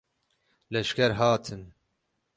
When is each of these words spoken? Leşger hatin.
Leşger 0.71 1.11
hatin. 1.19 1.73